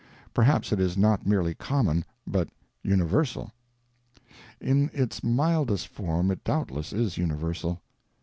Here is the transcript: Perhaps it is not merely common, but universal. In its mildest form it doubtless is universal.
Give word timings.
Perhaps 0.33 0.71
it 0.71 0.79
is 0.79 0.97
not 0.97 1.27
merely 1.27 1.53
common, 1.53 2.03
but 2.25 2.49
universal. 2.81 3.51
In 4.59 4.89
its 4.95 5.23
mildest 5.23 5.87
form 5.87 6.31
it 6.31 6.43
doubtless 6.43 6.91
is 6.91 7.17
universal. 7.19 7.79